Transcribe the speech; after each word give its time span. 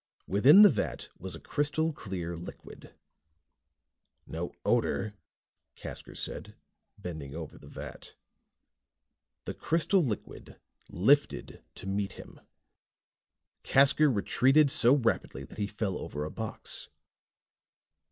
Within 0.25 0.63
the 0.63 0.71
vat 0.71 1.09
was 1.19 1.35
a 1.35 1.39
crystal 1.39 1.93
clear 1.93 2.35
liquid. 2.35 2.95
"No 4.25 4.51
odor," 4.65 5.13
Casker 5.77 6.17
said, 6.17 6.55
bending 6.97 7.35
over 7.35 7.55
the 7.59 7.67
vat. 7.67 8.15
The 9.45 9.53
crystal 9.53 10.03
liquid 10.03 10.59
lifted 10.89 11.63
to 11.75 11.85
meet 11.85 12.13
him. 12.13 12.39
Casker 13.63 14.11
retreated 14.11 14.71
so 14.71 14.95
rapidly 14.95 15.43
that 15.45 15.59
he 15.59 15.67
fell 15.67 15.99
over 15.99 16.25
a 16.25 16.31
box. 16.31 16.89